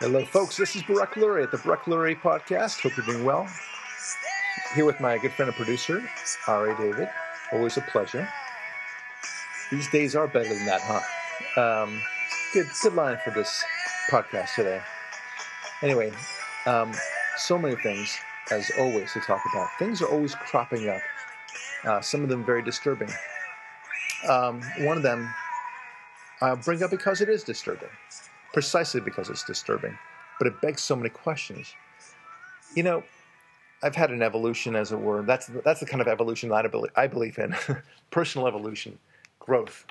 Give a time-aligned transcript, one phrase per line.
[0.00, 0.56] Hello, folks.
[0.56, 2.80] This is Barak Lurie at the Barak Lurie Podcast.
[2.80, 3.46] Hope you're doing well.
[4.74, 6.02] Here with my good friend and producer,
[6.48, 7.10] Ari David.
[7.52, 8.26] Always a pleasure.
[9.70, 11.82] These days are better than that, huh?
[11.84, 12.00] Um,
[12.54, 13.62] good, good line for this
[14.10, 14.80] podcast today.
[15.82, 16.12] Anyway,
[16.64, 16.94] um,
[17.36, 18.16] so many things,
[18.50, 19.68] as always, to talk about.
[19.78, 21.02] Things are always cropping up.
[21.84, 23.10] Uh, some of them very disturbing.
[24.26, 25.28] Um, one of them
[26.40, 27.90] I'll bring up because it is disturbing
[28.52, 29.96] precisely because it's disturbing,
[30.38, 31.74] but it begs so many questions.
[32.74, 33.02] You know,
[33.82, 35.22] I've had an evolution, as it were.
[35.22, 37.54] That's that's the kind of evolution that I believe, I believe in:
[38.10, 38.98] personal evolution,
[39.38, 39.86] growth,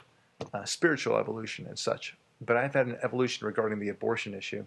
[0.53, 2.16] uh, spiritual evolution, and such.
[2.41, 4.66] But I've had an evolution regarding the abortion issue.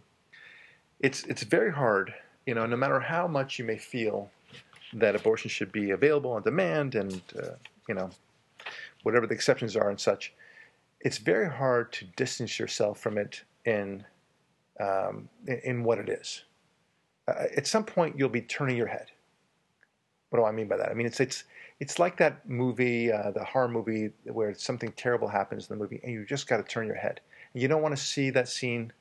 [1.00, 2.14] It's it's very hard,
[2.47, 2.66] you know.
[2.66, 4.30] No matter how much you may feel
[4.94, 7.53] that abortion should be available on demand, and uh,
[7.88, 8.11] you know,
[9.05, 10.33] whatever the exceptions are and such,
[11.00, 14.05] it's very hard to distance yourself from it in
[14.80, 16.42] um, in what it is.
[17.28, 19.10] Uh, at some point, you'll be turning your head.
[20.30, 20.91] What do I mean by that?
[20.91, 21.44] I mean it's it's
[21.80, 26.00] it's like that movie, uh, the horror movie, where something terrible happens in the movie,
[26.02, 27.20] and you just got to turn your head.
[27.54, 28.92] You don't want to see that scene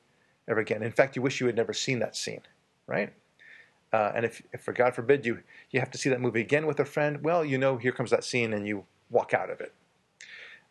[0.48, 0.84] ever again.
[0.84, 2.42] In fact, you wish you had never seen that scene,
[2.88, 3.14] right?
[3.94, 6.66] Uh, and if, if, for God forbid, you you have to see that movie again
[6.66, 9.62] with a friend, well, you know, here comes that scene, and you walk out of
[9.62, 9.74] it.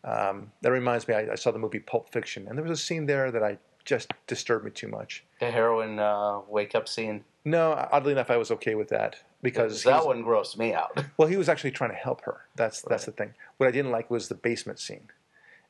[0.03, 2.83] Um, that reminds me, I, I, saw the movie Pulp Fiction, and there was a
[2.83, 5.23] scene there that I just disturbed me too much.
[5.39, 7.23] The heroin uh, wake up scene.
[7.43, 11.03] No, oddly enough, I was okay with that because that was, one grossed me out.
[11.17, 12.41] well, he was actually trying to help her.
[12.55, 12.89] That's right.
[12.89, 13.33] that's the thing.
[13.57, 15.09] What I didn't like was the basement scene,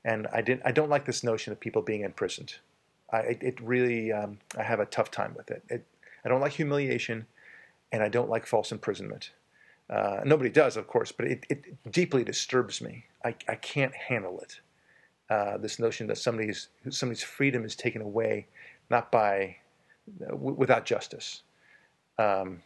[0.04, 0.64] and I didn't.
[0.66, 2.56] I don't like this notion of people being imprisoned.
[3.12, 5.64] I, it, it really, um, I have a tough time with it.
[5.70, 5.86] it.
[6.24, 7.26] I don't like humiliation,
[7.92, 9.32] and I don't like false imprisonment.
[9.90, 13.06] Uh, nobody does, of course, but it, it deeply disturbs me.
[13.26, 14.62] I, I can't handle it.
[15.32, 18.46] Uh, this notion that somebody's somebody's freedom is taken away,
[18.90, 19.56] not by
[20.28, 21.44] w- without justice.
[22.18, 22.62] Um,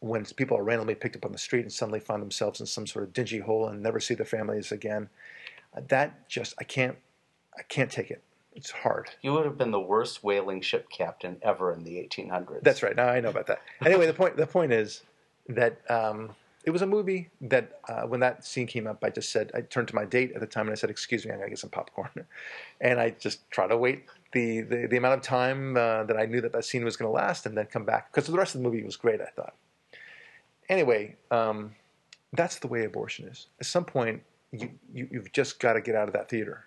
[0.00, 2.86] when people are randomly picked up on the street and suddenly find themselves in some
[2.86, 5.10] sort of dingy hole and never see their families again,
[5.76, 6.96] uh, that just I can't
[7.58, 8.22] I can't take it.
[8.54, 9.10] It's hard.
[9.20, 12.62] You would have been the worst whaling ship captain ever in the 1800s.
[12.62, 12.96] That's right.
[12.96, 13.60] Now I know about that.
[13.84, 15.02] Anyway, the point the point is
[15.48, 16.34] that um,
[16.68, 19.62] it was a movie that uh, when that scene came up, I just said I
[19.62, 21.58] turned to my date at the time and I said, "Excuse me, I gotta get
[21.58, 22.10] some popcorn,"
[22.82, 26.26] and I just try to wait the the, the amount of time uh, that I
[26.26, 28.54] knew that that scene was going to last, and then come back because the rest
[28.54, 29.22] of the movie was great.
[29.22, 29.54] I thought.
[30.68, 31.74] Anyway, um,
[32.34, 33.46] that's the way abortion is.
[33.60, 36.66] At some point, you, you you've just got to get out of that theater,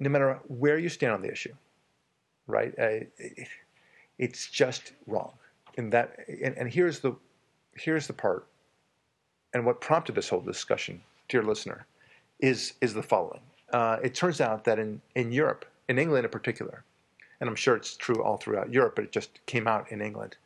[0.00, 1.54] no matter where you stand on the issue,
[2.48, 2.74] right?
[2.76, 3.46] Uh, it,
[4.18, 5.34] it's just wrong.
[5.78, 7.14] And that and, and here's the
[7.76, 8.48] here's the part
[9.54, 11.86] and what prompted this whole discussion, dear listener,
[12.40, 13.40] is, is the following.
[13.72, 16.84] Uh, it turns out that in, in Europe, in England in particular,
[17.40, 20.36] and I'm sure it's true all throughout Europe, but it just came out in England,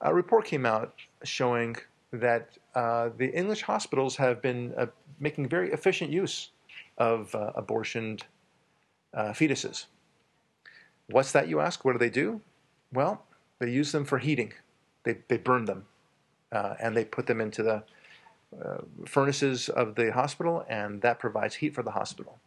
[0.00, 1.76] a report came out showing
[2.12, 4.86] that uh, the English hospitals have been uh,
[5.18, 6.50] making very efficient use
[6.98, 8.22] of uh, abortioned
[9.14, 9.86] uh, fetuses.
[11.08, 11.84] What's that, you ask?
[11.84, 12.40] What do they do?
[12.92, 13.24] Well,
[13.58, 14.52] they use them for heating.
[15.04, 15.86] They, they burn them
[16.52, 17.84] uh, and they put them into the
[18.64, 22.38] uh, furnaces of the hospital, and that provides heat for the hospital.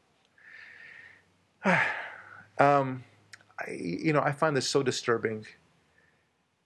[2.58, 3.04] um,
[3.60, 5.46] I, you know, I find this so disturbing.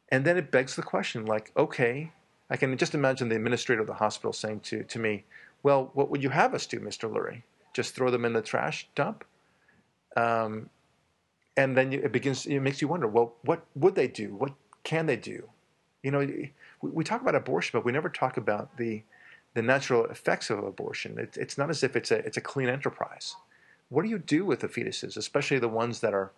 [0.10, 2.12] And then it begs the question, like, okay,
[2.50, 5.26] I can just imagine the administrator of the hospital saying to, to me,
[5.64, 7.12] well, what would you have us do, Mr.
[7.12, 7.42] Lurie?
[7.74, 9.24] Just throw them in the trash dump?
[10.16, 10.70] Um,
[11.58, 14.36] and then it begins, it makes you wonder, well, what would they do?
[14.36, 15.50] What can they do?
[16.04, 16.52] You know, we,
[16.82, 19.04] we talk about abortion, but we never talk about the
[19.54, 21.18] the natural effects of abortion.
[21.20, 23.36] It, it's not as if it's a it's a clean enterprise.
[23.90, 26.32] What do you do with the fetuses, especially the ones that are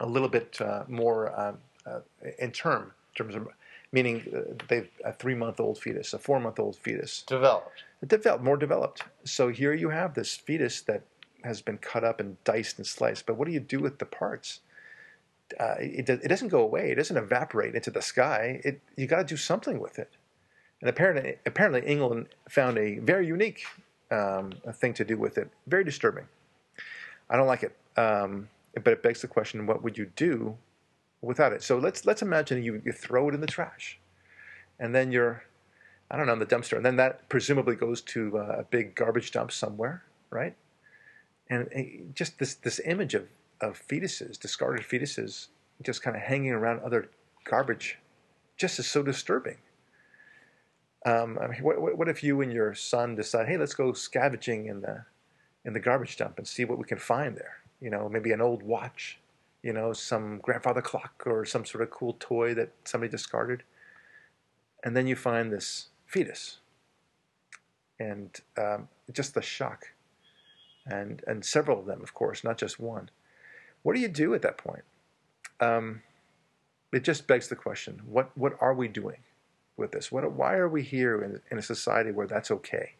[0.00, 2.00] a little bit uh, more um, uh,
[2.38, 3.48] in term, in terms of
[3.90, 8.44] meaning uh, they've a three month old fetus, a four month old fetus, developed, developed,
[8.44, 9.02] more developed.
[9.24, 11.02] So here you have this fetus that
[11.44, 13.26] has been cut up and diced and sliced.
[13.26, 14.60] But what do you do with the parts?
[15.58, 16.90] Uh, it, it doesn't go away.
[16.90, 18.60] It doesn't evaporate into the sky.
[18.64, 20.10] It, you got to do something with it.
[20.80, 23.64] And apparently, apparently England found a very unique
[24.10, 25.50] um, thing to do with it.
[25.66, 26.26] Very disturbing.
[27.28, 27.76] I don't like it.
[27.96, 30.56] Um, but it begs the question: What would you do
[31.20, 31.62] without it?
[31.62, 33.98] So let's let's imagine you, you throw it in the trash,
[34.78, 35.44] and then you're,
[36.10, 38.94] I don't know, in the dumpster, and then that presumably goes to uh, a big
[38.94, 40.54] garbage dump somewhere, right?
[41.50, 43.28] And just this this image of
[43.60, 45.48] of fetuses, discarded fetuses,
[45.82, 47.10] just kind of hanging around other
[47.44, 47.98] garbage,
[48.56, 49.56] just is so disturbing.
[51.06, 54.66] Um, I mean, what, what, if you and your son decide, hey, let's go scavenging
[54.66, 55.04] in the
[55.64, 57.58] in the garbage dump and see what we can find there?
[57.80, 59.18] You know, maybe an old watch,
[59.62, 63.62] you know, some grandfather clock or some sort of cool toy that somebody discarded.
[64.84, 66.58] And then you find this fetus.
[68.00, 69.88] And um, just the shock.
[70.86, 73.10] And, and several of them, of course, not just one.
[73.82, 74.84] What do you do at that point?
[75.60, 76.02] Um,
[76.92, 79.18] it just begs the question what, what are we doing
[79.78, 80.12] with this?
[80.12, 82.94] What, why are we here in, in a society where that's okay?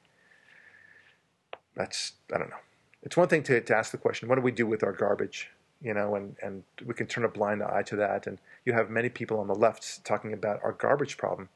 [1.74, 2.56] That's, I don't know.
[3.02, 5.50] It's one thing to, to ask the question what do we do with our garbage?
[5.80, 8.26] you know, and, and we can turn a blind eye to that.
[8.26, 11.48] And you have many people on the left talking about our garbage problem.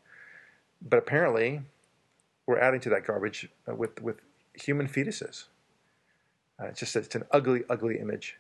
[0.81, 1.63] But apparently,
[2.47, 4.21] we're adding to that garbage uh, with, with
[4.55, 5.47] human fetuses.
[6.61, 8.37] Uh, it's just it's an ugly, ugly image.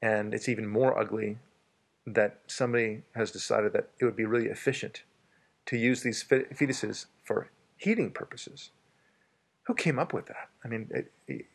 [0.00, 1.38] And it's even more ugly
[2.06, 5.02] that somebody has decided that it would be really efficient
[5.66, 8.70] to use these fetuses for heating purposes.
[9.64, 10.48] Who came up with that?
[10.64, 11.46] I mean, it, it,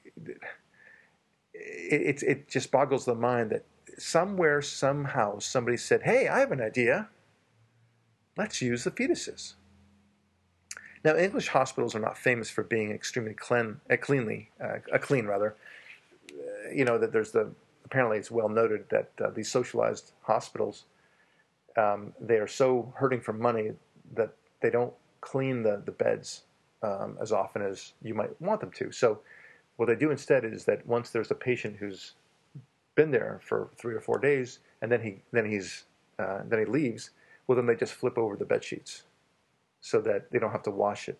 [1.53, 3.65] it, it just boggles the mind that
[3.97, 7.09] somewhere, somehow, somebody said, Hey, I have an idea.
[8.37, 9.55] Let's use the fetuses.
[11.03, 15.55] Now, English hospitals are not famous for being extremely clean, uh, cleanly, uh, clean rather.
[16.73, 17.49] You know that there's the
[17.85, 20.83] apparently it's well noted that uh, these socialized hospitals
[21.77, 23.71] um, they are so hurting for money
[24.15, 26.43] that they don't clean the the beds
[26.83, 28.91] um, as often as you might want them to.
[28.91, 29.19] So
[29.77, 32.13] what they do instead is that once there's a patient who's
[32.95, 35.85] been there for three or four days, and then he then he's
[36.19, 37.11] uh, then he leaves,
[37.45, 39.03] well then they just flip over the bed sheets,
[39.81, 41.19] so that they don't have to wash it.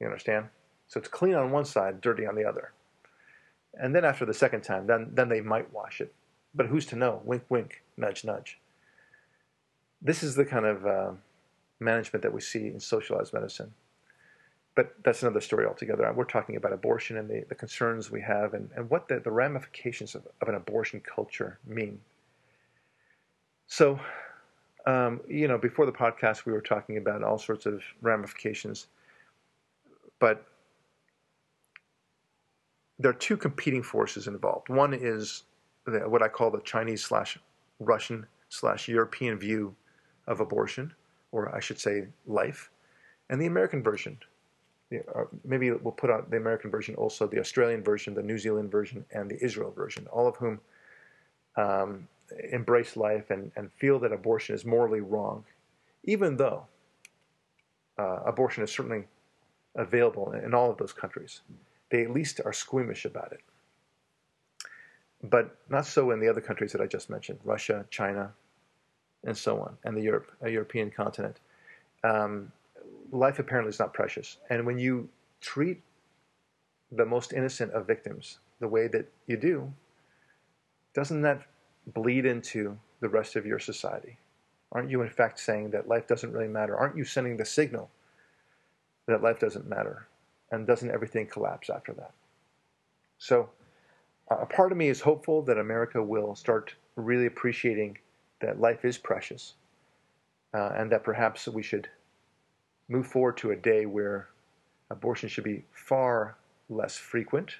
[0.00, 0.46] You understand?
[0.88, 2.72] So it's clean on one side, dirty on the other.
[3.74, 6.12] And then after the second time, then then they might wash it,
[6.54, 7.22] but who's to know?
[7.24, 8.58] Wink, wink, nudge, nudge.
[10.02, 11.10] This is the kind of uh,
[11.80, 13.72] management that we see in socialized medicine
[14.76, 16.12] but that's another story altogether.
[16.14, 19.30] We're talking about abortion and the, the concerns we have and, and what the, the
[19.30, 21.98] ramifications of, of an abortion culture mean.
[23.66, 23.98] So,
[24.86, 28.88] um, you know, before the podcast, we were talking about all sorts of ramifications,
[30.20, 30.46] but
[32.98, 34.68] there are two competing forces involved.
[34.68, 35.44] One is
[35.86, 37.38] the, what I call the Chinese slash
[37.80, 39.74] Russian slash European view
[40.26, 40.92] of abortion,
[41.36, 42.70] or I should say life,
[43.28, 44.18] and the American version
[44.92, 48.70] uh, maybe we'll put out the American version, also the Australian version, the New Zealand
[48.70, 50.60] version, and the Israel version, all of whom
[51.56, 52.06] um,
[52.52, 55.44] embrace life and, and feel that abortion is morally wrong,
[56.04, 56.66] even though
[57.98, 59.04] uh, abortion is certainly
[59.74, 61.40] available in all of those countries.
[61.90, 63.40] They at least are squeamish about it.
[65.22, 68.32] But not so in the other countries that I just mentioned Russia, China,
[69.26, 71.40] and so on, and the Europe, uh, European continent.
[72.04, 72.52] Um,
[73.10, 74.38] life apparently is not precious.
[74.48, 75.08] And when you
[75.40, 75.82] treat
[76.92, 79.72] the most innocent of victims the way that you do,
[80.94, 81.42] doesn't that
[81.88, 84.16] bleed into the rest of your society?
[84.72, 86.76] Aren't you, in fact, saying that life doesn't really matter?
[86.76, 87.90] Aren't you sending the signal
[89.06, 90.06] that life doesn't matter?
[90.50, 92.12] And doesn't everything collapse after that?
[93.18, 93.50] So,
[94.30, 97.98] a part of me is hopeful that America will start really appreciating
[98.40, 99.54] that life is precious
[100.54, 101.88] uh, and that perhaps we should
[102.88, 104.28] move forward to a day where
[104.90, 106.36] abortion should be far
[106.68, 107.56] less frequent.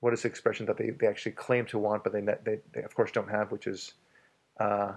[0.00, 2.82] What is the expression that they, they actually claim to want, but they, they, they
[2.82, 3.94] of course don't have, which is
[4.58, 4.92] uh,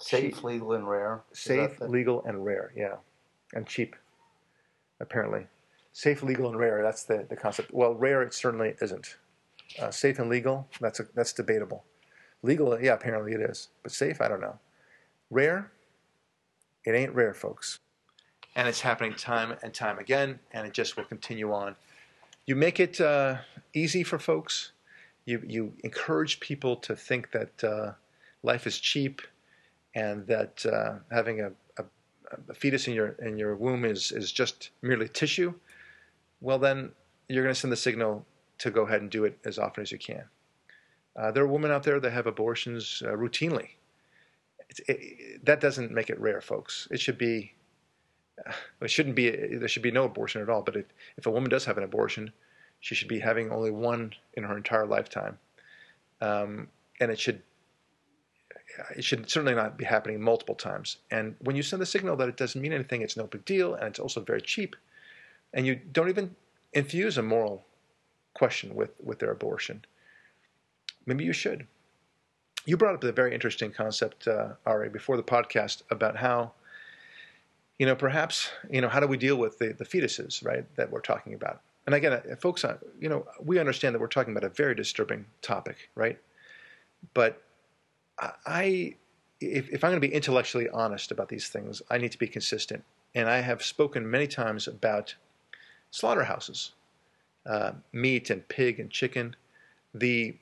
[0.00, 0.44] safe, cheap.
[0.44, 1.22] legal, and rare.
[1.32, 2.96] Safe, legal, and rare, yeah.
[3.54, 3.96] And cheap,
[5.00, 5.46] apparently.
[5.92, 7.72] Safe, legal, and rare, that's the, the concept.
[7.72, 9.16] Well, rare it certainly isn't.
[9.80, 11.84] Uh, safe and legal, that's, a, that's debatable.
[12.42, 13.68] Legal, yeah, apparently it is.
[13.82, 14.58] But safe, I don't know.
[15.30, 15.70] Rare,
[16.84, 17.80] it ain't rare, folks.
[18.54, 21.76] And it's happening time and time again, and it just will continue on.
[22.46, 23.36] You make it uh,
[23.74, 24.72] easy for folks.
[25.26, 27.92] You, you encourage people to think that uh,
[28.42, 29.20] life is cheap
[29.94, 31.84] and that uh, having a, a,
[32.48, 35.52] a, fetus in your, in your womb is, is just merely tissue.
[36.40, 36.92] Well, then
[37.28, 38.24] you're going to send the signal
[38.58, 40.24] to go ahead and do it as often as you can.
[41.18, 43.70] Uh, there are women out there that have abortions uh, routinely
[44.86, 46.88] it, that doesn't make it rare, folks.
[46.90, 47.52] It should be.
[48.46, 49.30] Uh, it shouldn't be.
[49.30, 50.62] There should be no abortion at all.
[50.62, 52.32] But if, if a woman does have an abortion,
[52.80, 55.38] she should be having only one in her entire lifetime,
[56.20, 56.68] um,
[57.00, 57.42] and it should.
[58.96, 60.98] It should certainly not be happening multiple times.
[61.10, 63.74] And when you send the signal that it doesn't mean anything, it's no big deal,
[63.74, 64.76] and it's also very cheap,
[65.52, 66.36] and you don't even
[66.74, 67.64] infuse a moral
[68.34, 69.84] question with with their abortion.
[71.08, 71.66] Maybe you should
[72.68, 76.52] you brought up a very interesting concept, uh, Ari, before the podcast about how,
[77.78, 80.90] you know, perhaps, you know, how do we deal with the, the fetuses, right, that
[80.90, 81.62] we're talking about?
[81.86, 84.74] And again, uh, folks, uh, you know, we understand that we're talking about a very
[84.74, 86.18] disturbing topic, right?
[87.14, 87.42] but
[88.44, 88.96] I,
[89.40, 92.26] if, if I'm going to be intellectually honest about these things, I need to be
[92.26, 92.84] consistent.
[93.14, 95.14] And I have spoken many times about
[95.90, 96.72] slaughterhouses,
[97.46, 99.36] uh, meat and pig and chicken,
[99.94, 100.36] the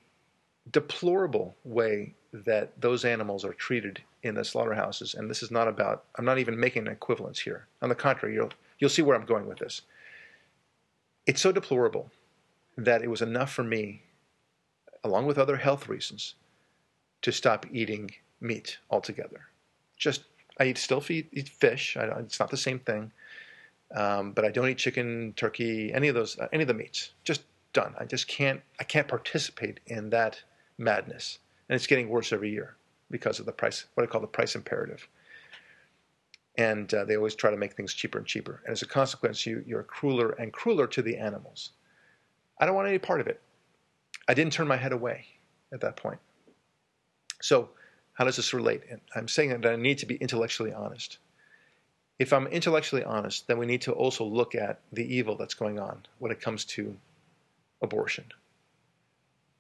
[0.73, 5.15] deplorable way that those animals are treated in the slaughterhouses.
[5.15, 7.67] And this is not about, I'm not even making an equivalence here.
[7.83, 9.83] On the contrary, you'll, you'll see where I'm going with this.
[11.27, 12.11] It's so deplorable
[12.77, 14.03] that it was enough for me,
[15.03, 16.35] along with other health reasons,
[17.23, 19.41] to stop eating meat altogether.
[19.97, 20.25] Just,
[20.59, 21.97] I eat still eat fish.
[21.97, 23.13] I, it's not the same thing.
[23.95, 27.13] Um, but I don't eat chicken, turkey, any of those, any of the meats.
[27.25, 27.43] Just
[27.73, 27.95] done.
[27.99, 30.43] I just can't, I can't participate in that
[30.79, 31.39] madness.
[31.69, 32.77] And it's getting worse every year
[33.11, 35.07] because of the price, what I call the price imperative.
[36.59, 38.63] And uh, they always try to make things cheaper and cheaper.
[38.65, 41.73] And as a consequence, you, you're crueler and crueler to the animals.
[42.59, 43.41] I don't want any part of it.
[44.29, 45.27] I didn't turn my head away
[45.73, 46.19] at that point.
[47.43, 47.69] So,
[48.15, 48.83] how does this relate?
[48.91, 51.19] And I'm saying that I need to be intellectually honest.
[52.19, 55.79] If I'm intellectually honest, then we need to also look at the evil that's going
[55.79, 56.97] on when it comes to
[57.83, 58.25] abortion.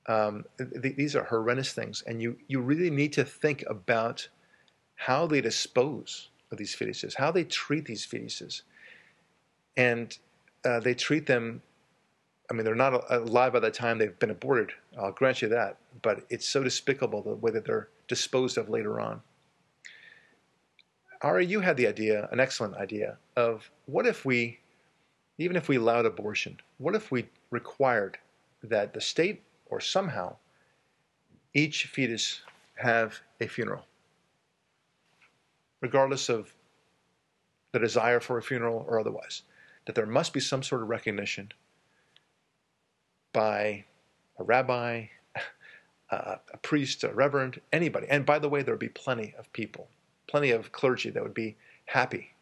[0.09, 4.29] Um, th- these are horrendous things, and you, you really need to think about
[4.95, 8.63] how they dispose of these fetuses, how they treat these fetuses.
[9.77, 10.17] And
[10.65, 11.61] uh, they treat them,
[12.51, 15.77] I mean, they're not alive by the time they've been aborted, I'll grant you that,
[16.03, 19.21] but it's so despicable the way that they're disposed of later on.
[21.23, 24.61] Ari, you had the idea, an excellent idea, of what if we,
[25.39, 28.19] even if we allowed abortion, what if we required
[28.63, 30.37] that the state or somehow
[31.55, 32.43] each fetus
[32.77, 33.87] have a funeral,
[35.81, 36.53] regardless of
[37.73, 39.43] the desire for a funeral or otherwise,
[39.87, 41.53] that there must be some sort of recognition
[43.33, 43.85] by
[44.39, 45.07] a rabbi,
[46.11, 48.07] a, priest, a reverend, anybody.
[48.09, 49.89] And by the way, there would be plenty of people,
[50.27, 51.57] plenty of clergy that would be
[51.87, 52.35] happy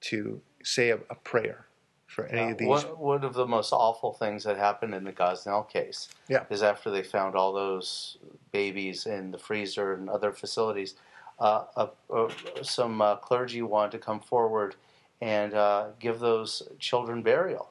[0.00, 1.67] to say a prayer
[2.08, 2.68] for any Yeah, of these.
[2.68, 6.44] One, one of the most awful things that happened in the Gosnell case Yeah.
[6.50, 8.16] is after they found all those
[8.50, 10.94] babies in the freezer and other facilities,
[11.38, 12.28] uh, uh, uh,
[12.62, 14.74] some uh, clergy wanted to come forward
[15.20, 17.70] and uh, give those children burial,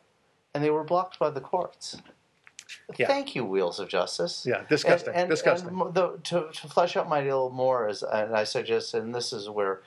[0.54, 1.98] and they were blocked by the courts.
[2.98, 3.08] Yeah.
[3.08, 4.46] Thank you, Wheels of Justice.
[4.48, 5.10] Yeah, disgusting.
[5.14, 5.70] And, and, disgusting.
[5.70, 9.34] and the, to, to flesh out my deal more, is, and I suggest, and this
[9.34, 9.82] is where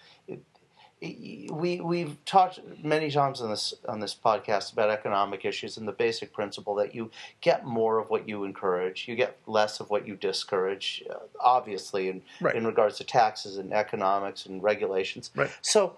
[1.02, 5.92] we we've talked many times on this on this podcast about economic issues and the
[5.92, 10.06] basic principle that you get more of what you encourage, you get less of what
[10.06, 11.02] you discourage.
[11.08, 12.54] Uh, obviously, in Right.
[12.54, 15.30] in regards to taxes and economics and regulations.
[15.34, 15.50] Right.
[15.62, 15.96] So.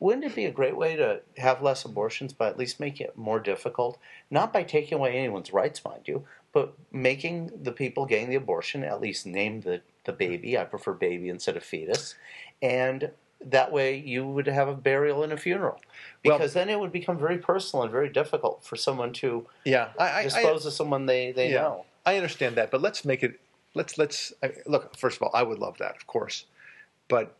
[0.00, 3.16] Wouldn't it be a great way to have less abortions, but at least make it
[3.16, 3.96] more difficult?
[4.28, 8.84] Not by taking away anyone's rights, mind you, but making the people getting the abortion
[8.84, 10.58] at least name the, the baby.
[10.58, 12.16] I prefer baby instead of fetus.
[12.60, 13.12] And
[13.44, 15.80] that way you would have a burial and a funeral.
[16.24, 19.90] Well- Because then it would become very personal and very difficult for someone to yeah,
[19.98, 21.62] I, I, I, dispose of someone they, they Yeah.
[21.62, 21.84] know.
[22.06, 23.40] I understand that, but let's make it.
[23.74, 24.96] Let's let's I, look.
[24.96, 26.44] First of all, I would love that, of course,
[27.08, 27.34] but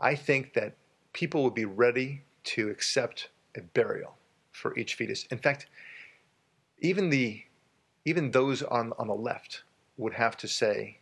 [0.00, 0.74] I think that
[1.12, 4.16] people would be ready to accept a burial
[4.50, 5.24] for each fetus.
[5.30, 5.66] In fact,
[6.80, 7.42] even the
[8.04, 9.62] even those on on the left
[9.96, 10.98] would have to say,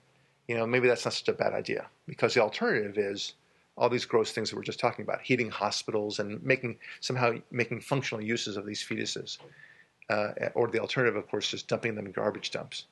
[0.46, 3.34] you know, maybe that's not such a bad idea because the alternative is
[3.76, 7.80] all these gross things that we're just talking about, heating hospitals and making somehow making
[7.80, 9.38] functional uses of these fetuses,
[10.08, 12.86] uh, or the alternative, of course, just dumping them in garbage dumps.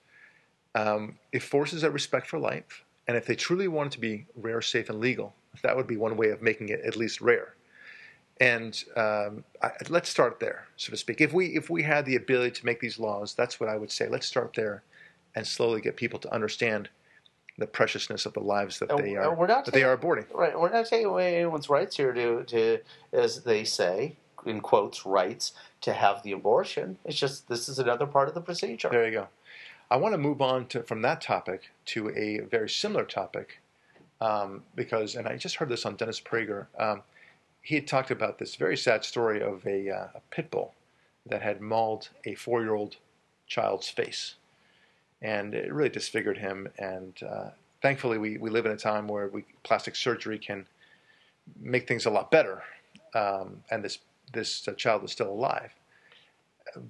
[0.74, 4.26] Um, it forces a respect for life, and if they truly want it to be
[4.36, 7.54] rare, safe, and legal, that would be one way of making it at least rare.
[8.40, 11.20] And um, I, let's start there, so to speak.
[11.20, 13.92] If we if we had the ability to make these laws, that's what I would
[13.92, 14.08] say.
[14.08, 14.82] Let's start there,
[15.36, 16.88] and slowly get people to understand
[17.58, 20.26] the preciousness of the lives that And- they are we're not that they are aborting.
[20.32, 20.58] Right.
[20.58, 22.78] We're not taking away anyone's rights here to, to,
[23.12, 26.98] as they say, in quotes, rights to have the abortion.
[27.04, 28.88] It's just this is another part of the procedure.
[28.90, 29.28] There you go.
[29.90, 33.60] I want to move on to, from that topic to a very similar topic
[34.20, 36.66] um, because, and I just heard this on Dennis Prager.
[36.78, 37.02] Um,
[37.62, 40.74] he had talked about this very sad story of a, uh, a pit bull
[41.26, 42.96] that had mauled a four year old
[43.46, 44.34] child's face.
[45.24, 46.68] And it really disfigured him.
[46.78, 47.50] And uh,
[47.82, 50.66] thankfully, we, we live in a time where we, plastic surgery can
[51.58, 52.62] make things a lot better.
[53.14, 53.98] Um, and this,
[54.32, 55.72] this uh, child is still alive.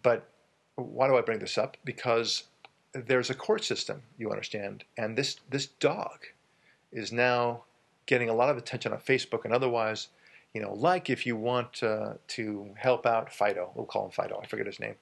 [0.03, 0.29] But
[0.75, 1.77] why do I bring this up?
[1.85, 2.45] Because
[2.93, 6.27] there's a court system, you understand, and this this dog
[6.93, 7.65] is now
[8.07, 10.09] getting a lot of attention on Facebook and otherwise.
[10.53, 14.39] You know, like if you want uh, to help out Fido, we'll call him Fido.
[14.41, 14.95] I forget his name,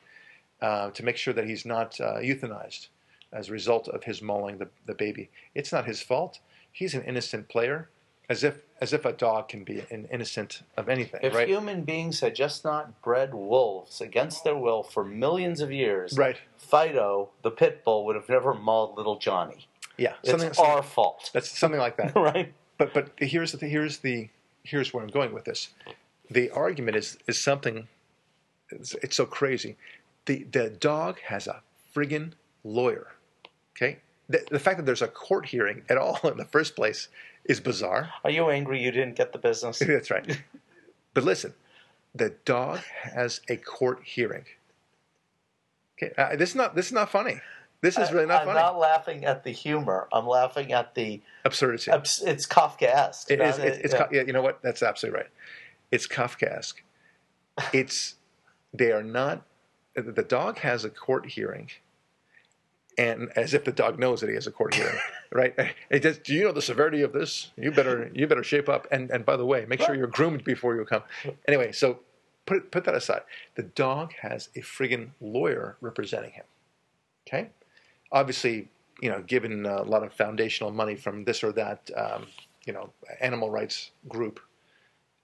[0.63, 2.89] uh, to make sure that he's not uh, euthanized
[3.33, 5.31] as a result of his mauling the, the baby.
[5.55, 6.39] It's not his fault.
[6.71, 7.89] He's an innocent player,
[8.29, 11.47] as if as if a dog can be an innocent of anything, If right?
[11.47, 16.37] human beings had just not bred wolves against their will for millions of years, Right.
[16.57, 19.69] Fido, the pit bull, would have never mauled little Johnny.
[19.97, 22.15] Yeah, It's something, our fault, that's something like that.
[22.17, 22.53] right?
[22.79, 24.29] But but here's the here's the
[24.65, 25.69] here's where I'm going with this.
[26.31, 27.89] The argument is is something.
[28.71, 29.77] It's, it's so crazy.
[30.25, 31.63] The the dog has a
[31.95, 32.33] friggin'
[32.65, 33.09] lawyer.
[33.77, 33.99] Okay,
[34.29, 37.09] the, the fact that there's a court hearing at all in the first place
[37.45, 38.11] is bizarre.
[38.25, 39.79] Are you angry you didn't get the business?
[39.87, 40.41] That's right.
[41.15, 41.55] But listen,
[42.15, 44.45] the dog has a court hearing.
[46.01, 47.41] Okay, uh, this is not this is not funny.
[47.81, 48.51] This is really not funny.
[48.51, 48.67] I'm funny.
[48.75, 50.07] not laughing at the humor.
[50.13, 51.21] I'm laughing at the.
[51.45, 51.91] Absurdity.
[51.91, 53.29] It's it's Kafkaesque.
[53.29, 53.59] It is.
[53.59, 54.07] not- It's, yeah.
[54.13, 54.63] Yeah, you know what?
[54.63, 55.31] That's absolutely right.
[55.91, 56.75] It's Kafkaesque.
[57.73, 58.15] It's
[58.73, 59.43] they are not.
[59.95, 61.69] The dog has a court hearing,
[62.99, 64.99] and as if the dog knows that he has a court hearing,
[65.33, 65.55] right?
[65.91, 67.51] It just, do you know the severity of this?
[67.57, 68.87] You better you better shape up.
[68.91, 71.03] And and by the way, make sure you're groomed before you come.
[71.47, 72.01] Anyway, so
[72.47, 73.23] put put that aside.
[73.55, 76.45] The dog has a friggin' lawyer representing him.
[77.27, 77.51] Okay,
[78.11, 78.69] obviously,
[79.01, 82.27] you know, given a lot of foundational money from this or that, um,
[82.67, 84.41] you know, animal rights group.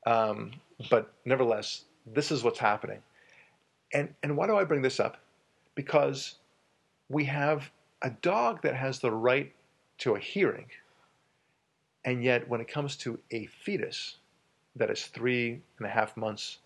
[0.06, 0.52] Um,
[0.90, 3.02] but nevertheless, this is what's happening.
[3.92, 5.18] And and why do I bring this up?
[5.74, 6.36] Because
[7.08, 7.70] we have
[8.02, 9.52] a dog that has the right
[9.98, 10.66] to a hearing,
[12.04, 14.16] and yet when it comes to a fetus
[14.76, 16.58] that is three and a half months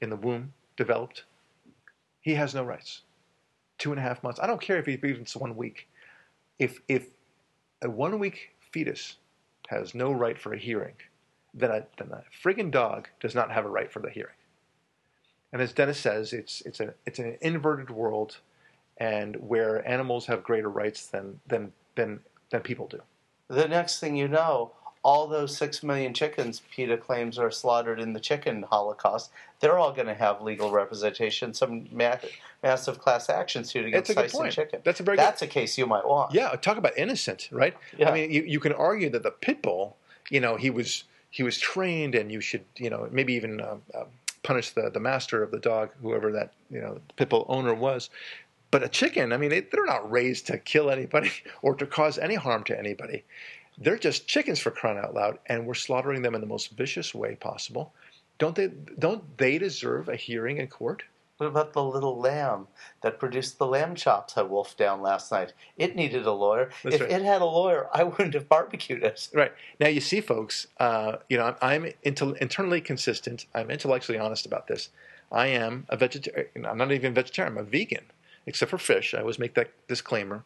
[0.00, 1.24] in the womb developed,
[2.20, 3.02] he has no rights.
[3.78, 4.38] Two and a half months.
[4.40, 5.88] I don't care if he even one week.
[6.58, 7.08] If if
[7.82, 9.16] a one week fetus
[9.68, 10.94] has no right for a hearing,
[11.54, 14.34] then a, then a friggin' dog does not have a right for the hearing.
[15.52, 18.38] And as Dennis says, it's it's a it's an inverted world,
[19.00, 23.00] and where animals have greater rights than than than than people do.
[23.48, 28.12] The next thing you know, all those six million chickens PETA claims are slaughtered in
[28.12, 32.16] the chicken holocaust, they're all going to have legal representation, some ma-
[32.62, 34.50] massive class action suit against That's good Tyson.
[34.50, 34.80] Chicken.
[34.84, 36.32] That's a very good- That's a case you might want.
[36.32, 37.74] Yeah, talk about innocent, right?
[37.96, 38.10] Yeah.
[38.10, 39.96] I mean, you, you can argue that the pit bull,
[40.30, 43.76] you know, he was he was trained, and you should, you know, maybe even uh,
[43.94, 44.04] uh,
[44.42, 48.10] punish the the master of the dog, whoever that you know pit bull owner was.
[48.70, 52.18] But a chicken, I mean, they, they're not raised to kill anybody or to cause
[52.18, 53.24] any harm to anybody.
[53.78, 57.14] They're just chickens for crying out loud, and we're slaughtering them in the most vicious
[57.14, 57.92] way possible.
[58.38, 58.68] Don't they?
[58.98, 61.02] Don't they deserve a hearing in court?
[61.40, 62.66] What about the little lamb
[63.00, 65.54] that produced the lamb chops I wolfed down last night?
[65.78, 66.68] It needed a lawyer.
[66.82, 67.10] That's if right.
[67.12, 69.28] it had a lawyer, I wouldn't have barbecued it.
[69.32, 70.66] Right now, you see, folks.
[70.78, 73.46] Uh, you know, I'm, I'm intel- internally consistent.
[73.54, 74.90] I'm intellectually honest about this.
[75.32, 76.66] I am a vegetarian.
[76.66, 77.56] I'm not even vegetarian.
[77.56, 78.04] I'm a vegan,
[78.46, 79.14] except for fish.
[79.14, 80.44] I always make that disclaimer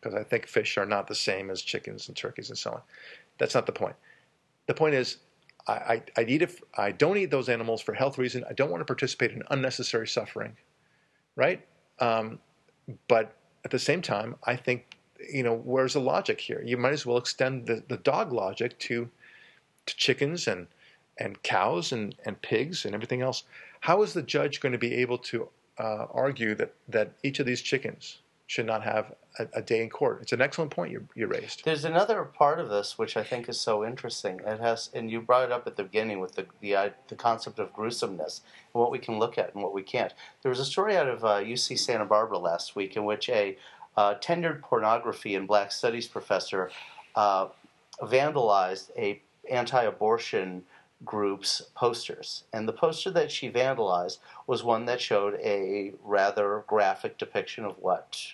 [0.00, 2.80] because I think fish are not the same as chickens and turkeys and so on.
[3.38, 3.96] That's not the point.
[4.66, 5.18] The point is,
[5.66, 6.60] I, I, I eat it.
[6.76, 8.44] I don't eat those animals for health reason.
[8.48, 10.56] I don't want to participate in unnecessary suffering,
[11.34, 11.66] right?
[11.98, 12.38] Um,
[13.08, 14.96] but at the same time, I think
[15.32, 16.62] you know where's the logic here?
[16.64, 19.08] You might as well extend the, the dog logic to
[19.86, 20.66] to chickens and
[21.18, 23.44] and cows and, and pigs and everything else.
[23.80, 27.46] How is the judge going to be able to uh, argue that that each of
[27.46, 30.20] these chickens should not have a, a day in court?
[30.22, 31.64] It's an excellent point you, you raised.
[31.64, 34.40] There's another part of this which I think is so interesting.
[34.46, 37.16] It has, and you brought it up at the beginning with the the, uh, the
[37.16, 40.14] concept of gruesomeness and what we can look at and what we can't.
[40.42, 43.56] There was a story out of uh, UC Santa Barbara last week in which a
[43.96, 46.70] uh, tenured pornography and black studies professor
[47.14, 47.48] uh,
[48.02, 50.62] vandalized a anti-abortion
[51.04, 57.18] group's posters, and the poster that she vandalized was one that showed a rather graphic
[57.18, 58.32] depiction of what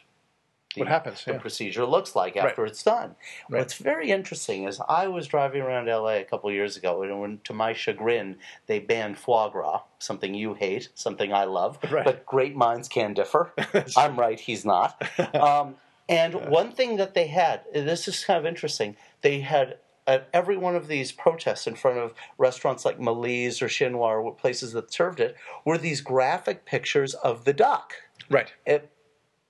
[0.74, 1.38] the, What happens, the yeah.
[1.38, 2.46] procedure looks like Right.
[2.46, 3.16] after it's done.
[3.50, 3.58] Right.
[3.58, 7.40] What's very interesting is I was driving around LA a couple years ago, and when,
[7.44, 12.04] to my chagrin, they banned foie gras, something you hate, something I love, Right.
[12.04, 13.52] but great minds can differ.
[13.96, 15.02] I'm right, he's not.
[15.34, 15.74] Um,
[16.08, 20.56] and one thing that they had, this is kind of interesting, they had at every
[20.56, 24.92] one of these protests in front of restaurants like Melisse or Chinois or places that
[24.92, 27.94] served it were these graphic pictures of the duck
[28.28, 28.52] Right.
[28.66, 28.88] at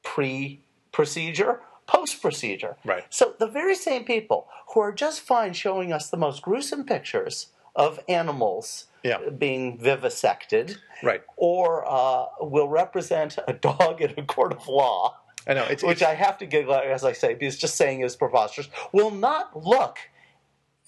[0.03, 0.61] pre
[0.93, 2.77] procedure, post procedure.
[2.85, 3.05] Right.
[3.11, 7.49] So the very same people who are just fine showing us the most gruesome pictures
[7.75, 9.19] of animals Yeah.
[9.31, 11.23] being vivisected, Right.
[11.37, 15.65] or uh, will represent a dog in a court of law, I know.
[15.65, 18.15] It's, which it's I have to giggle at, as I say, because just saying is
[18.15, 19.99] preposterous, will not look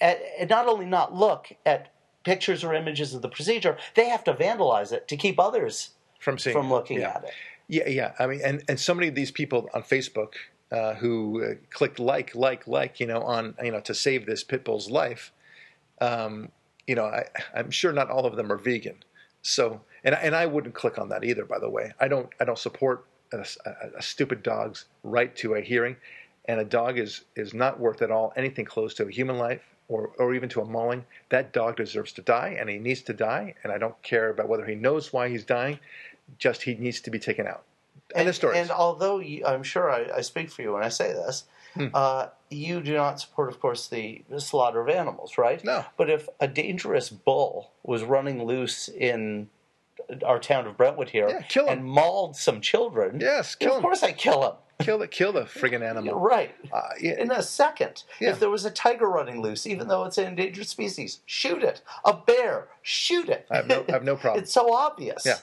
[0.00, 1.92] at, not only not look at
[2.24, 6.38] pictures or images of the procedure, they have to vandalize it to keep others from
[6.38, 7.10] seeing from looking yeah.
[7.10, 7.30] at it.
[7.68, 8.12] Yeah, yeah.
[8.18, 10.34] I mean, and, and so many of these people on Facebook,
[10.72, 14.42] uh, who uh, clicked like, like, like, you know, on you know to save this
[14.42, 15.32] pit bull's life.
[16.00, 16.50] Um,
[16.86, 18.96] you know, I, I'm sure not all of them are vegan.
[19.42, 21.44] So, and and I wouldn't click on that either.
[21.44, 25.54] By the way, I don't I don't support a, a, a stupid dog's right to
[25.54, 25.96] a hearing,
[26.46, 29.62] and a dog is is not worth at all anything close to a human life
[29.88, 31.04] or or even to a mauling.
[31.28, 33.54] That dog deserves to die, and he needs to die.
[33.62, 35.78] And I don't care about whether he knows why he's dying.
[36.38, 37.64] Just he needs to be taken out.
[38.14, 38.58] End and, story.
[38.58, 41.44] And although you, I'm sure I, I, speak for you when I say this,
[41.74, 41.88] hmm.
[41.92, 45.62] uh, you do not support, of course, the, slaughter of animals, right?
[45.64, 45.84] No.
[45.96, 49.48] But if a dangerous bull was running loose in
[50.24, 54.12] our town of Brentwood here yeah, and mauled some children, yes, kill of course I
[54.12, 54.56] kill him.
[54.80, 56.18] Kill the kill the friggin' animal.
[56.18, 56.54] right.
[56.72, 57.20] Uh, yeah.
[57.20, 58.02] In a second.
[58.20, 58.30] Yeah.
[58.30, 61.80] If there was a tiger running loose, even though it's an endangered species, shoot it.
[62.04, 63.46] A bear, shoot it.
[63.50, 64.42] I have no, I have no problem.
[64.42, 65.24] it's so obvious.
[65.24, 65.38] Yeah.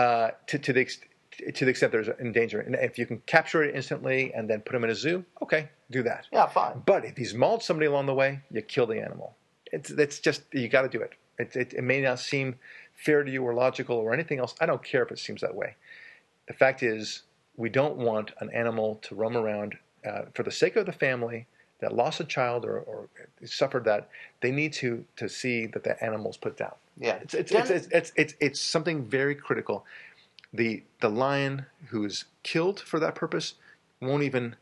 [0.00, 1.10] Uh, to, to the extent
[1.54, 2.60] to the extent there's in danger.
[2.60, 5.68] And if you can capture it instantly and then put him in a zoo, okay,
[5.90, 6.26] do that.
[6.32, 6.82] Yeah, fine.
[6.86, 9.36] But if he's mauled somebody along the way, you kill the animal.
[9.72, 11.12] It's it's just you got to do it.
[11.38, 11.74] It, it.
[11.74, 12.56] it may not seem
[12.94, 14.54] fair to you or logical or anything else.
[14.60, 15.74] I don't care if it seems that way.
[16.46, 17.22] The fact is,
[17.56, 21.46] we don't want an animal to roam around uh, for the sake of the family
[21.80, 23.08] that lost a child or, or
[23.44, 24.08] suffered that.
[24.40, 26.74] They need to to see that the animal's put down.
[26.96, 29.84] Yeah, it's it's, it's, it's, it's, it's, it's something very critical
[30.54, 33.54] the the lion who is killed for that purpose
[34.00, 34.54] won't even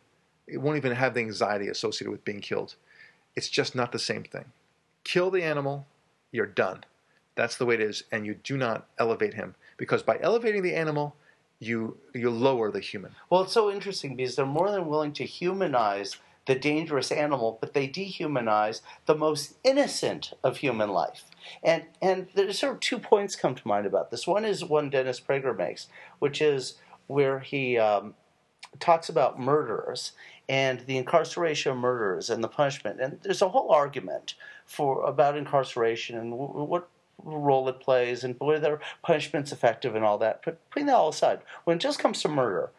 [0.46, 2.74] it won't even have the anxiety associated with being killed.
[3.36, 4.46] It's just not the same thing.
[5.04, 5.86] Kill the animal,
[6.32, 6.84] you're done.
[7.34, 10.74] That's the way it is, and you do not elevate him because by elevating the
[10.74, 11.14] animal,
[11.62, 13.14] you you lower the human.
[13.30, 17.72] Well, it's so interesting because they're more than willing to humanize the dangerous animal, but
[17.72, 21.24] they dehumanize the most innocent of human life.
[21.62, 24.26] And and there's sort of two points come to mind about this.
[24.26, 25.86] One is one Dennis Prager makes,
[26.18, 26.74] which is
[27.06, 28.14] where he um,
[28.80, 30.12] talks about murderers
[30.48, 33.00] and the incarceration of murderers and the punishment.
[33.00, 34.34] And there's a whole argument
[34.66, 36.88] for about incarceration and what
[37.24, 40.42] role it plays and whether punishment's effective and all that.
[40.44, 42.70] But putting that all aside, when it just comes to murder,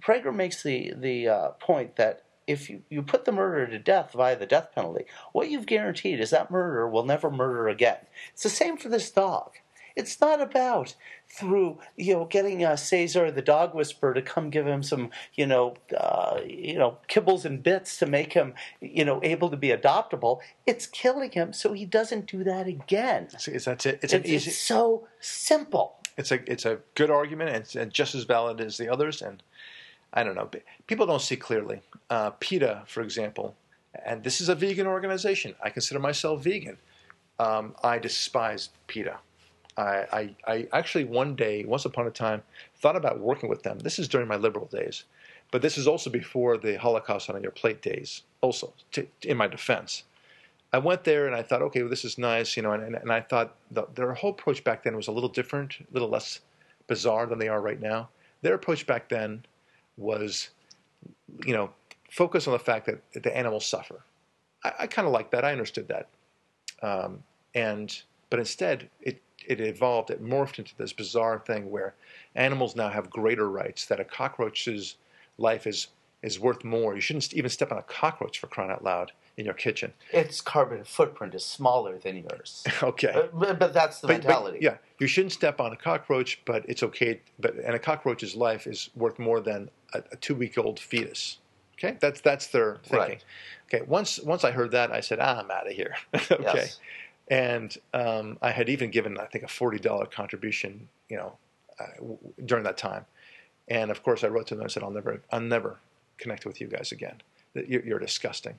[0.00, 4.12] Prager makes the the uh, point that if you, you put the murderer to death
[4.12, 7.98] via the death penalty, what you've guaranteed is that murderer will never murder again.
[8.32, 9.52] It's the same for this dog.
[9.96, 10.94] It's not about
[11.28, 15.46] through you know getting uh, Cesar the dog whisperer to come give him some you
[15.46, 19.68] know uh, you know kibbles and bits to make him you know able to be
[19.68, 20.40] adoptable.
[20.66, 23.28] It's killing him so he doesn't do that again.
[23.32, 24.00] It's, that's it.
[24.02, 24.50] It's, it's, easy...
[24.50, 25.96] it's so simple.
[26.16, 29.42] It's a it's a good argument and, and just as valid as the others and
[30.12, 30.50] I don't know.
[30.86, 31.80] People don't see clearly.
[32.10, 33.56] Uh, PETA, for example,
[34.04, 35.54] and this is a vegan organization.
[35.62, 36.78] I consider myself vegan.
[37.38, 39.18] Um, I despise PETA.
[39.76, 42.42] I, I, I, actually one day, once upon a time,
[42.76, 43.78] thought about working with them.
[43.78, 45.04] This is during my liberal days,
[45.50, 48.22] but this is also before the Holocaust on your plate days.
[48.40, 50.04] Also, to, in my defense,
[50.72, 52.96] I went there and I thought, okay, well, this is nice, you know, and, and,
[52.96, 56.08] and I thought the, their whole approach back then was a little different, a little
[56.08, 56.40] less
[56.86, 58.08] bizarre than they are right now.
[58.42, 59.44] Their approach back then
[59.96, 60.50] was,
[61.44, 61.70] you know,
[62.10, 64.02] focus on the fact that the animals suffer.
[64.64, 65.44] I, I kind of like that.
[65.44, 66.08] I understood that.
[66.82, 67.22] Um,
[67.54, 70.10] and but instead, it it evolved.
[70.10, 71.94] It morphed into this bizarre thing where
[72.34, 73.86] animals now have greater rights.
[73.86, 74.96] That a cockroach's
[75.38, 75.88] life is
[76.22, 76.94] is worth more.
[76.94, 79.92] You shouldn't even step on a cockroach for crying out loud in your kitchen.
[80.12, 82.64] Its carbon footprint is smaller than yours.
[82.82, 84.58] okay, but, but, that's the but, mentality.
[84.58, 87.20] But, yeah, you shouldn't step on a cockroach, but it's okay.
[87.38, 91.38] But and a cockroach's life is worth more than a, a two-week-old fetus.
[91.78, 92.98] Okay, that's that's their thinking.
[92.98, 93.24] Right.
[93.72, 95.96] Okay, once once I heard that, I said, ah, I'm out of here.
[96.14, 96.78] okay, yes.
[97.32, 101.32] And um, I had even given I think a forty dollar contribution, you know,
[101.80, 103.06] uh, w- during that time.
[103.68, 105.78] And of course, I wrote to them and said, I'll never, I'll never
[106.18, 107.22] connect with you guys again.
[107.54, 108.58] You're, you're disgusting.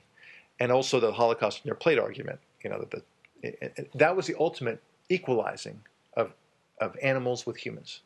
[0.58, 2.40] And also the Holocaust on your plate argument.
[2.64, 5.80] You know that the, that was the ultimate equalizing
[6.16, 6.34] of
[6.80, 8.00] of animals with humans.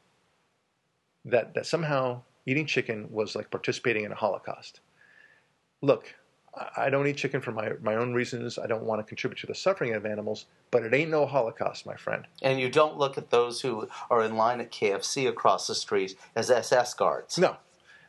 [1.24, 4.80] That that somehow eating chicken was like participating in a Holocaust.
[5.80, 6.14] Look,
[6.76, 8.58] I don't eat chicken for my, my own reasons.
[8.58, 11.86] I don't want to contribute to the suffering of animals, but it ain't no Holocaust,
[11.86, 12.26] my friend.
[12.42, 16.16] And you don't look at those who are in line at KFC across the street
[16.34, 17.38] as SS guards.
[17.38, 17.56] No,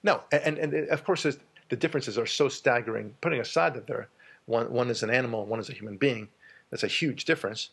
[0.03, 0.21] no.
[0.31, 4.07] And, and, and of course, the differences are so staggering, putting aside that they're,
[4.45, 6.29] one, one is an animal and one is a human being.
[6.71, 7.69] That's a huge difference.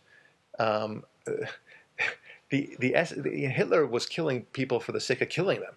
[0.59, 1.05] Um,
[2.51, 5.75] the, the, the, Hitler was killing people for the sake of killing them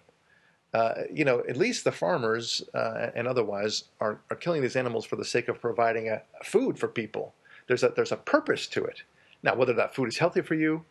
[0.74, 5.04] uh, you know, at least the farmers uh, and otherwise are, are killing these animals
[5.04, 7.34] for the sake of providing a, a, food for people.
[7.66, 9.02] There's a, there's a purpose to it.
[9.42, 10.84] Now, whether that food is healthy for you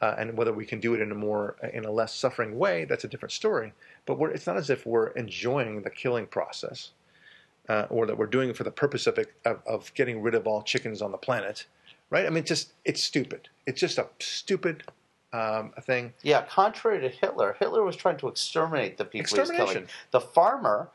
[0.00, 2.84] uh, and whether we can do it in a more, in a less suffering way,
[2.84, 3.72] that's a different story.
[4.06, 6.92] But it's not as if we're enjoying the killing process.
[7.68, 10.46] uh, or that we're doing it for the purpose of, of of getting rid of
[10.46, 11.66] all chickens on the planet,
[12.10, 12.26] right?
[12.26, 13.48] I mean, just it's stupid.
[13.66, 14.84] It's just a stupid
[15.34, 16.12] um, thing.
[16.22, 19.62] Yeah, contrary to Hitler, Hitler was trying to exterminate the people he was killing.
[19.62, 19.88] Extermination.
[20.12, 20.90] The farmer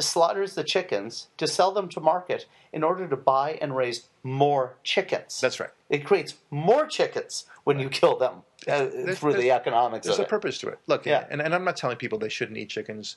[0.00, 4.74] slaughters the chickens to sell them to market in order to buy and raise more
[4.82, 5.40] chickens.
[5.40, 5.70] That's right.
[5.88, 10.18] It creates more chickens when you kill them uh, There's- through the there's- economics There's
[10.18, 10.28] a it.
[10.28, 10.78] purpose to it.
[10.86, 11.26] Look, Yeah.
[11.30, 13.16] and, and I'm not telling people they shouldn't eat chickens.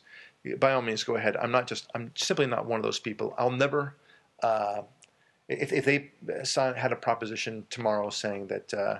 [0.59, 1.35] By all means, go ahead.
[1.37, 1.89] I'm not just.
[1.95, 3.33] I'm simply not one of those people.
[3.37, 3.95] I'll never.
[4.41, 4.83] Uh,
[5.49, 6.11] if, if they
[6.43, 8.99] sign- had a proposition tomorrow saying that uh,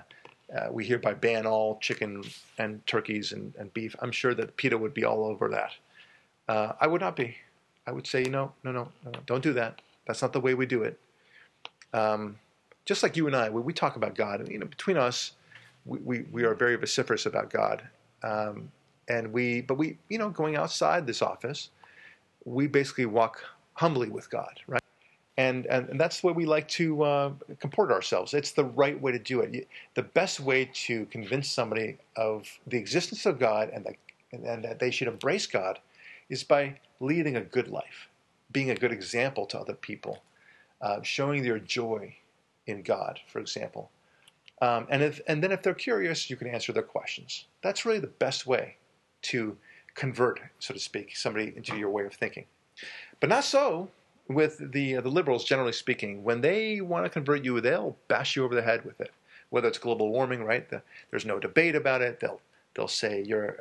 [0.56, 2.22] uh, we hereby ban all chicken
[2.58, 5.72] and turkeys and, and beef, I'm sure that PETA would be all over that.
[6.48, 7.36] Uh, I would not be.
[7.86, 9.80] I would say, no, no, no, no, don't do that.
[10.06, 10.98] That's not the way we do it.
[11.92, 12.38] Um,
[12.84, 15.32] just like you and I, when we talk about God, you know, between us,
[15.84, 17.82] we, we, we are very vociferous about God.
[18.22, 18.70] Um,
[19.08, 21.70] and we, but we, you know, going outside this office,
[22.44, 24.79] we basically walk humbly with God, right?
[25.40, 28.34] And, and, and that's the way we like to uh, comport ourselves.
[28.34, 29.66] It's the right way to do it.
[29.94, 33.86] The best way to convince somebody of the existence of God and,
[34.32, 35.78] and, and that they should embrace God
[36.28, 38.10] is by leading a good life,
[38.52, 40.18] being a good example to other people,
[40.82, 42.14] uh, showing their joy
[42.66, 43.90] in God, for example.
[44.60, 47.46] Um, and if and then if they're curious, you can answer their questions.
[47.62, 48.76] That's really the best way
[49.22, 49.56] to
[49.94, 52.44] convert, so to speak, somebody into your way of thinking.
[53.20, 53.88] But not so
[54.30, 56.22] with the uh, the liberals, generally speaking.
[56.22, 59.10] When they want to convert you, they'll bash you over the head with it.
[59.50, 60.68] Whether it's global warming, right?
[60.68, 62.20] The, there's no debate about it.
[62.20, 62.40] They'll
[62.74, 63.56] they'll say you're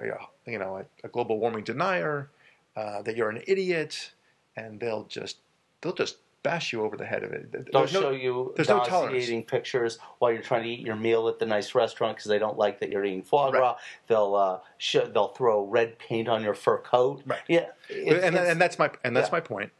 [0.46, 2.30] you know a, a global warming denier,
[2.78, 4.12] uh, that you're an idiot,
[4.56, 5.38] and they'll just
[5.82, 7.52] they'll just bash you over the head of it.
[7.52, 9.14] They'll There's no- show you there's no tolerance.
[9.16, 12.40] nauseating pictures while you're trying to eat your meal at the nice restaurant because they
[12.40, 13.54] don't like that you're eating foie Right.
[13.54, 13.76] gras.
[14.08, 17.24] They'll uh, sh- they'll throw red paint on your fur coat.
[17.26, 17.42] Right.
[17.50, 17.66] Yeah.
[17.90, 19.32] it's- and, it's- and that's my and that's yeah.
[19.36, 19.72] my point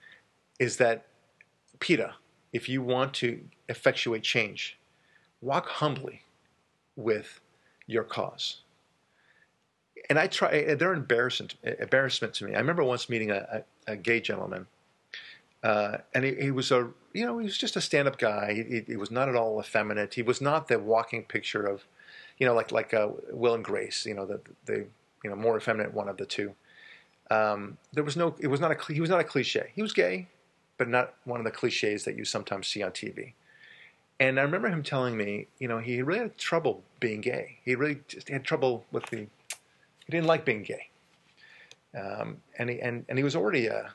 [0.60, 1.08] is that
[1.80, 2.16] PETA,
[2.54, 4.78] if you want to effectuate change,
[5.42, 6.24] walk humbly
[6.96, 7.40] with
[7.88, 8.62] your cause.
[10.10, 10.76] And I try.
[10.76, 12.56] They're embarrassment embarrassment to me.
[12.56, 14.66] I remember once meeting a, a, a gay gentleman,
[15.64, 18.54] uh, and he, he was a you know he was just a stand up guy.
[18.54, 20.14] He, he, he was not at all effeminate.
[20.14, 21.86] He was not the walking picture of,
[22.38, 24.06] you know, like like uh, Will and Grace.
[24.06, 24.88] You know, the the
[25.24, 26.56] you know more effeminate one of the two.
[27.30, 28.36] Um, there was no.
[28.40, 29.72] It was not a, he was not a cliche.
[29.76, 30.28] He was gay,
[30.80, 33.34] but not one of the cliches that you sometimes see on TV.
[34.20, 37.60] And I remember him telling me, you know, he really had trouble being gay.
[37.64, 39.18] He really just had trouble with the.
[39.18, 40.90] He didn't like being gay.
[41.96, 43.94] Um, and he and, and he was already a,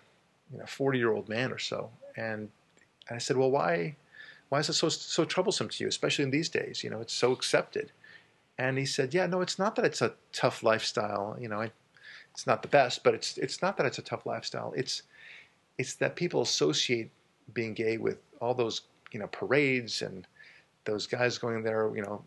[0.53, 1.91] you know, forty year old man or so.
[2.17, 2.51] And
[3.11, 3.97] I said, well, why,
[4.51, 6.85] why is it so so troublesome to you, especially in these days?
[6.85, 7.93] You know, it's so accepted.
[8.57, 11.37] And he said, yeah, no, it's not that it's a tough lifestyle.
[11.41, 11.73] You know, I,
[12.33, 14.73] it's not the best, but it's it's not that it's a tough lifestyle.
[14.77, 15.03] It's
[15.79, 17.11] it's that people associate
[17.53, 18.83] being gay with all those
[19.13, 20.27] you know parades and
[20.85, 22.23] those guys going there, you know,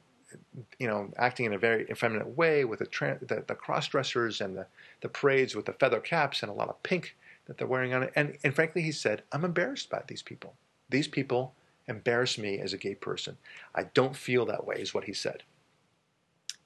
[0.80, 4.42] you know, acting in a very effeminate way with the tra- the, the cross dressers
[4.42, 4.66] and the,
[5.02, 8.04] the parades with the feather caps and a lot of pink that they're wearing on
[8.04, 8.12] it.
[8.16, 10.54] And and frankly, he said, I'm embarrassed by these people.
[10.90, 11.54] These people
[11.88, 13.38] embarrass me as a gay person.
[13.74, 15.44] I don't feel that way, is what he said.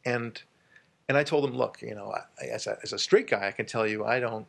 [0.06, 0.42] And
[1.08, 3.52] and I told him, look, you know, I, as a as a straight guy, I
[3.52, 4.48] can tell you, I don't.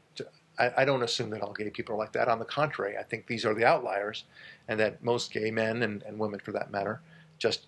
[0.58, 2.28] I, I don't assume that all gay people are like that.
[2.28, 4.24] On the contrary, I think these are the outliers,
[4.68, 7.00] and that most gay men and, and women, for that matter,
[7.38, 7.66] just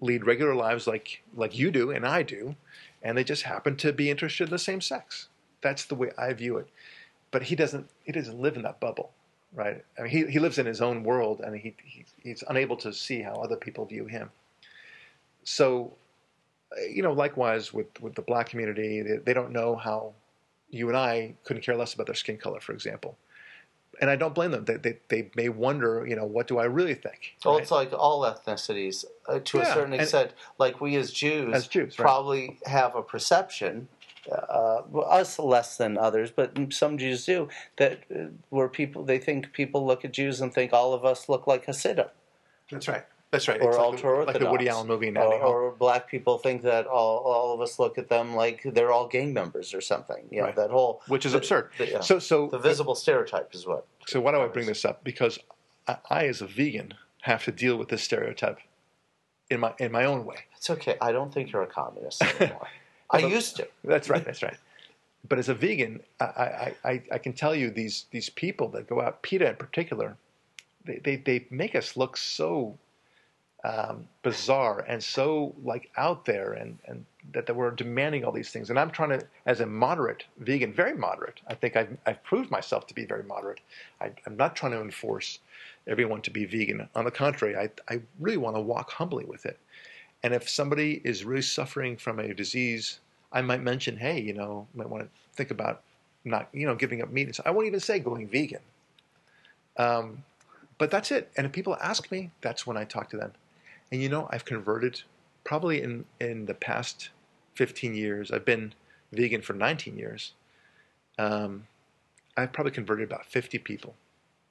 [0.00, 2.56] lead regular lives like like you do and I do,
[3.02, 5.28] and they just happen to be interested in the same sex.
[5.60, 6.68] That's the way I view it.
[7.30, 7.88] But he doesn't.
[8.04, 9.12] He doesn't live in that bubble,
[9.54, 9.82] right?
[9.98, 12.92] I mean, he he lives in his own world, and he, he he's unable to
[12.92, 14.30] see how other people view him.
[15.44, 15.94] So,
[16.90, 20.12] you know, likewise with with the black community, they, they don't know how
[20.72, 23.16] you and I couldn't care less about their skin color, for example.
[24.00, 24.64] And I don't blame them.
[24.64, 27.36] They, they, they may wonder, you know, what do I really think?
[27.44, 27.62] Well, right?
[27.62, 30.32] it's like all ethnicities uh, to a Yeah, certain and- extent.
[30.58, 32.04] like we as Jews, As Jews, right.
[32.04, 33.88] probably have a perception,
[34.30, 39.52] uh, us less than others, but some Jews do, that uh, where people they think
[39.52, 42.06] people look at Jews and think all of us look like Hasidim.
[42.70, 43.04] That's right.
[43.32, 43.60] That's right.
[43.62, 45.10] or It's like ultra like the Woody Allen movie.
[45.16, 48.92] or, or black people think that all, all of us look at them like they're
[48.92, 50.22] all gang members or something.
[50.30, 50.56] You know Right.
[50.56, 51.70] that whole which is the- absurd.
[51.78, 52.00] the- yeah.
[52.00, 53.86] So, so, the visible stereotype is what.
[54.06, 55.02] so why do I bring this up?
[55.02, 55.38] Because
[55.88, 56.92] I, I, as a vegan,
[57.22, 58.58] have to deal with this stereotype
[59.50, 60.44] in my in my own way.
[60.56, 60.96] It's okay.
[61.00, 62.68] I don't think you're a communist anymore.
[63.10, 63.66] I used to.
[63.82, 64.24] That's right.
[64.24, 64.58] That's right.
[65.26, 68.88] But as a vegan, I, I, I, I can tell you these these people that
[68.88, 70.16] go out, PETA in particular,
[70.84, 72.76] they, they, they make us look so
[73.64, 78.70] um, bizarre and so like out there, and and that were demanding all these things.
[78.70, 81.40] And I'm trying to, as a moderate vegan, very moderate.
[81.46, 83.60] I think I've, I've proved myself to be very moderate.
[84.00, 85.38] I, I'm not trying to enforce
[85.86, 86.88] everyone to be vegan.
[86.94, 89.58] On the contrary, I, I really want to walk humbly with it.
[90.22, 93.00] And if somebody is really suffering from a disease,
[93.32, 95.82] I might mention, hey, you know, might want to think about
[96.24, 97.34] not, you know, giving up meat.
[97.34, 98.60] So I won't even say going vegan.
[99.76, 100.24] Um,
[100.78, 101.30] but that's it.
[101.36, 103.32] And if people ask me, that's when I talk to them.
[103.92, 105.02] And you know, I've converted
[105.44, 107.10] probably in, in the past
[107.54, 108.30] 15 years.
[108.30, 108.72] I've been
[109.12, 110.32] vegan for 19 years.
[111.18, 111.66] Um,
[112.36, 113.94] I've probably converted about 50 people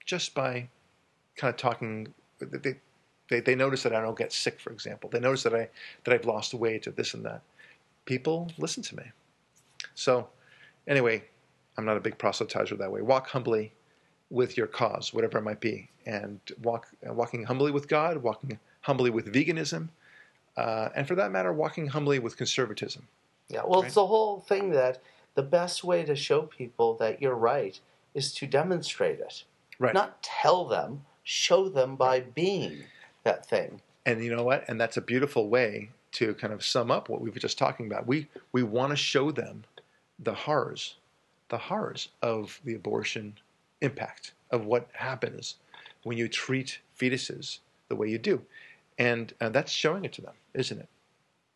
[0.05, 0.69] just by
[1.35, 2.13] kind of talking.
[2.39, 2.75] They,
[3.29, 5.09] they, they notice that I don't get sick, for example.
[5.09, 5.69] They notice that I
[6.03, 7.41] that I've lost weight or this and that.
[8.05, 9.03] People listen to me.
[9.95, 10.27] So,
[10.87, 11.23] anyway,
[11.77, 13.01] I'm not a big proselytizer that way.
[13.01, 13.73] Walk humbly
[14.29, 19.09] with your cause, whatever it might be, and walk walking humbly with God, walking humbly
[19.09, 19.89] with veganism,
[20.57, 23.07] uh, and for that matter, walking humbly with conservatism.
[23.49, 23.87] Yeah, well, right?
[23.87, 25.01] it's the whole thing that
[25.35, 27.79] the best way to show people that you're right
[28.13, 29.43] is to demonstrate it,
[29.79, 29.93] right?
[29.93, 32.83] Not tell them, show them by being
[33.23, 33.81] that thing.
[34.05, 34.65] And you know what?
[34.67, 37.85] And that's a beautiful way to kind of sum up what we were just talking
[37.85, 38.07] about.
[38.07, 39.63] We we want to show them
[40.19, 40.95] the horrors,
[41.49, 43.37] the horrors of the abortion
[43.81, 45.55] impact of what happens
[46.03, 48.41] when you treat fetuses the way you do,
[49.01, 50.89] and uh, that's showing it to them, isn't it?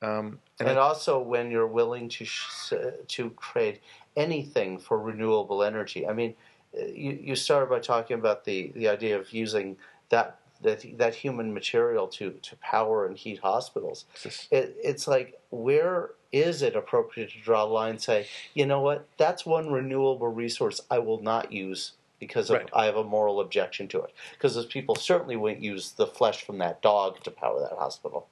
[0.02, 2.74] Um, and, and I, also when you're willing to sh-
[3.08, 3.82] to create
[4.16, 6.08] anything for renewable energy.
[6.08, 6.34] I mean,
[6.76, 9.78] uh, you, you started by talking about the, the idea of using
[10.10, 14.06] that that that human material to to power and heat hospitals.
[14.50, 18.82] It, it's like where is it appropriate to draw a line and say, you know
[18.82, 21.94] what, that's one renewable resource I will not use
[22.26, 22.70] because of, right.
[22.74, 24.14] I have a moral objection to it.
[24.34, 28.28] Because those people certainly wouldn't use the flesh from that dog to power that hospital.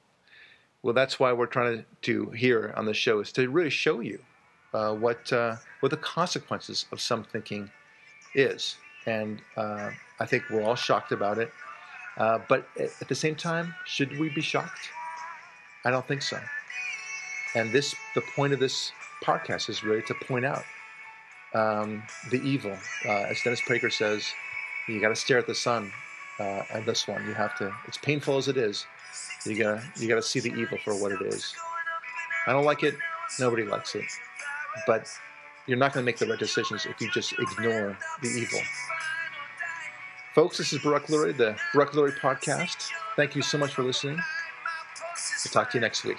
[0.81, 4.01] Well, that's why we're trying to do here on the show is to really show
[4.01, 4.19] you
[4.73, 7.69] uh, what uh, what the consequences of some thinking
[8.35, 11.51] is, and uh, I think we're all shocked about it.
[12.17, 14.89] Uh, but at the same time, should we be shocked?
[15.85, 16.39] I don't think so.
[17.55, 18.91] And this, the point of this
[19.23, 20.63] podcast is really to point out
[21.53, 22.77] um, the evil.
[23.05, 24.25] Uh, as Dennis Prager says,
[24.87, 25.91] you got to stare at the sun.
[26.39, 27.71] Uh, and this one, you have to.
[27.87, 28.87] It's painful as it is.
[29.45, 31.53] You gotta you gotta see the evil for what it is.
[32.47, 32.95] I don't like it.
[33.39, 34.05] Nobody likes it.
[34.87, 35.07] But
[35.67, 38.59] you're not going to make the right decisions if you just ignore the evil.
[40.35, 42.89] Folks, this is Baruch Lurie, the Baruch Lurie podcast.
[43.15, 44.15] Thank you so much for listening.
[44.15, 46.17] We'll talk to you next week.